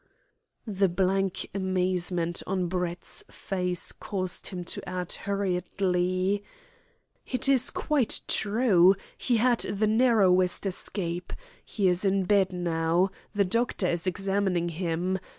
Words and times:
The 0.65 0.89
blank 0.89 1.47
amazement 1.53 2.41
on 2.47 2.67
Brett's 2.67 3.23
face 3.29 3.91
caused 3.91 4.47
him 4.47 4.63
to 4.63 4.89
add 4.89 5.11
hurriedly: 5.11 6.43
"It 7.27 7.47
is 7.47 7.69
quite 7.69 8.21
true. 8.27 8.95
He 9.15 9.37
had 9.37 9.59
the 9.59 9.85
narrowest 9.85 10.65
escape. 10.65 11.33
He 11.63 11.87
is 11.87 12.03
in 12.03 12.23
bed 12.23 12.51
now. 12.51 13.11
The 13.35 13.45
doctor 13.45 13.85
is 13.85 14.07
examining 14.07 14.69
him. 14.69 15.19